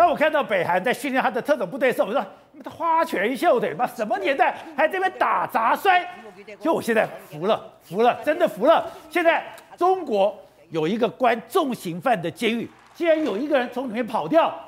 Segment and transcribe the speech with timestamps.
[0.00, 2.24] 当我看到北韩在训练他的特种部队的时候，我说
[2.64, 6.02] 他花拳绣腿，妈什么年代还在这边打杂摔？
[6.58, 8.90] 就我现在服了，服了，真的服了。
[9.10, 9.44] 现在
[9.76, 10.34] 中国
[10.70, 14.58] 有一个关重刑犯的监狱，竟然有一个人从里面跑掉，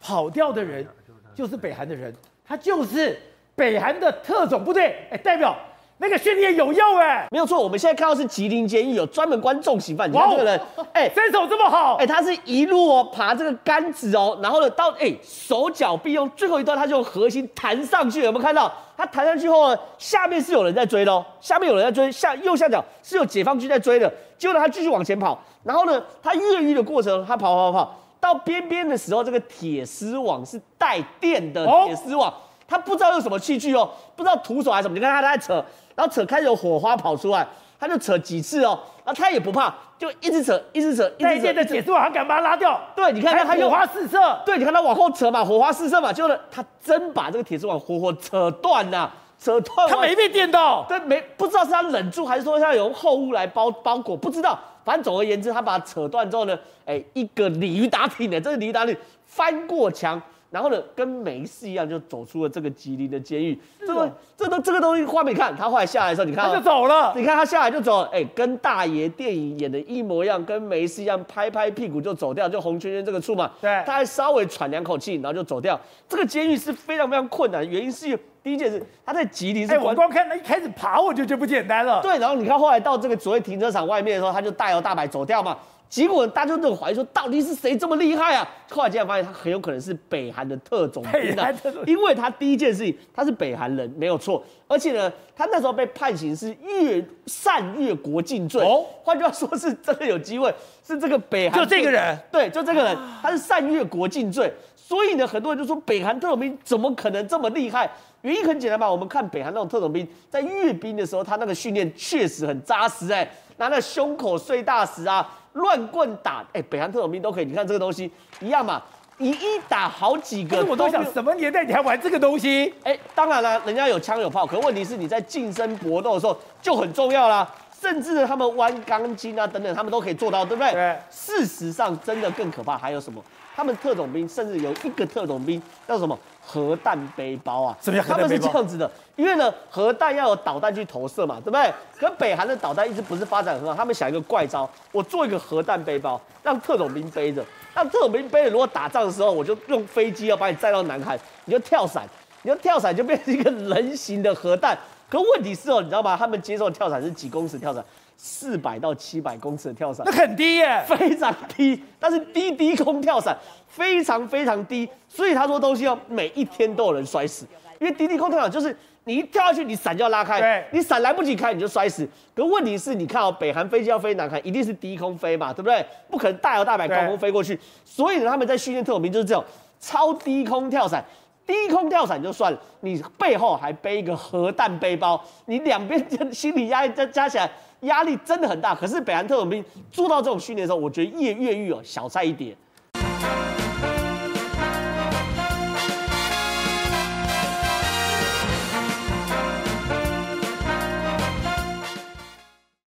[0.00, 0.86] 跑掉的人
[1.34, 2.10] 就是北韩的人，
[2.42, 3.20] 他就是
[3.54, 5.54] 北韩的特种部队，哎，代表。
[6.00, 7.60] 那个训练有用哎，没有错。
[7.60, 10.60] 我们现在看到是吉林监狱有专门关重刑犯，你看这个人，
[10.92, 18.72] 哎，身手这么好，哎，他是一路哦爬这个杆子哦，然后呢到哎手脚并用，最后一段他就用核心弹上去，有没有看到？
[18.96, 32.32] 他弹上去后呢，下面是有人在追的哦，下面有人在追，下右下角是有解放军在追的，结果呢他继续往前跑，然后呢他越狱的过程，他跑跑跑跑到边边的时候，这个铁丝网是带电的铁丝网，
[32.68, 35.64] 他不知道用什么器具哦，不知道徒手还是什么，你看他在扯。
[35.96, 37.44] 然后扯开始有火花跑出来，
[37.80, 41.52] 他就扯几次哦，然后他也不怕，就一直扯，一直扯，一直扯。
[41.52, 42.80] 的铁丝网还敢把它拉掉？
[42.94, 44.38] 对，你看他，他火花四射。
[44.46, 49.88] 对，你看他往后扯嘛，火花四射嘛，就他真把这个铁丝网活活扯断了，扯断。
[49.88, 50.84] 他没被电到。
[50.88, 54.56] 对，没不知道是他忍住，还是说他有厚物来包包裹，不知道。
[54.84, 60.20] 反正总而言之，他把它扯断之后呢，哎，一个鲤鱼打挺的，这个鲤鱼打挺翻过墙。
[60.50, 63.58] 然后呢，跟没事一样，就走出了这个吉林的监狱。
[63.80, 67.12] 这个、这都、这个东西画面，看他后来下来的时候，你看他就走了。
[67.14, 73.50] 你看他下来就走了，哎，跟大爷电影演的一模一样，跟没事一样，拍拍屁股就走掉，就红圈圈这个处嘛。
[73.60, 75.78] 对，他还稍微喘两口气，然后就走掉。
[76.08, 79.74] 这个监狱是非常非常困难，原因是第一件事，他在吉林是。
[79.74, 82.00] 哎，我光看他一开始爬，我就觉得不简单了。
[82.00, 85.58] 对，然后你看后来到这个所谓停车场外面的时候，他就大摇大摆走掉嘛。
[85.88, 88.46] 结果大家就这种怀疑说，到底是谁这么厉害啊？
[88.70, 91.50] 后来竟然发现他很有可能是北韩的特种兵啊，
[91.86, 98.62] 因为他第一件事情他是北韩人没有错，而且呢，他那时候被判刑是越擅越国境罪。
[98.62, 100.54] 哦，换句话说是真的有机会
[100.86, 107.90] 是这个北韩就这个人，对，就这个人，他是擅越国境罪，所以呢，很多人就说北韩特种兵怎么可能这么厉害？
[108.22, 115.28] 原因很简单吧，我们看北韩那种特种兵在阅兵的时候，他那个训练确实很扎实哎，拿那胸口碎大石啊。
[115.54, 117.44] 乱棍打，哎、欸，北韩特种兵都可以。
[117.44, 118.08] 你看这个东西
[118.38, 118.80] 一样嘛，
[119.16, 122.72] 你一打好几个，我都想什么年代你还玩这个东西？
[122.84, 127.50] 哎、欸，当然了，人家有枪有炮，可问题是你在近身搏斗的时候就很重要啦。
[127.80, 130.72] 甚至他们弯钢筋啊等等，他们都可以做到，对不对？
[130.72, 130.96] 对。
[131.10, 133.22] 事实上，真的更可怕还有什么？
[133.54, 136.16] 他们特种兵甚至有一个特种兵叫什么？
[136.40, 137.76] 核弹背包啊？
[137.80, 138.28] 什么叫核弹背包？
[138.28, 141.72] 他们是这样子的，因为呢，核弹要有导弹去投射嘛，对不对？
[141.98, 147.44] 可北韩的导弹一直不是发展很好，他们想一个怪招，我做一个核弹背包，让特种兵背着，
[147.74, 152.08] 让特种兵背着，如果打仗的时候，我就用飞机要把你载到南海，你就跳伞，
[152.42, 154.78] 你就跳伞就变成一个人形的核弹。
[155.08, 156.16] 可问题是哦，你知道吗？
[156.16, 157.84] 他们接受跳伞是几公尺跳伞？
[158.20, 161.80] 四百到七百公尺的跳伞，那很低耶，非常低。
[162.00, 163.38] 但是低低空跳伞
[163.68, 167.46] 非常非常低，所以他说东西要每一天都有人摔死，
[167.78, 172.06] 因为低低空跳伞就是你一跳下去，你伞就要拉开，对，你伞来不及开你就摔死。
[172.34, 175.86] 可问题是，你看哦，北韩飞机要飞南韩，一定是低空飞嘛，对不对？
[176.10, 177.56] 不可能大摇大摆高空飞过去。
[177.84, 179.44] 所以呢，他们在训练特种兵就是这种
[179.78, 181.04] 超低空跳伞。
[181.48, 187.50] 低空跳伞就算了，你背后还背一个核弹背包，你两边心理压力加加起来，
[187.80, 188.74] 压力真的很大。
[188.74, 192.54] 可是北韩特种兵做到这种训练的时候，我觉得越越狱哦，小菜一碟。